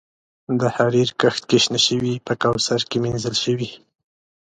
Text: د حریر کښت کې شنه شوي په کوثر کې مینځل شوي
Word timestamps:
د 0.59 0.61
حریر 0.75 1.09
کښت 1.21 1.43
کې 1.49 1.57
شنه 1.63 1.79
شوي 1.87 2.13
په 2.25 2.33
کوثر 2.41 2.79
کې 2.89 2.97
مینځل 3.03 3.35
شوي 3.43 3.69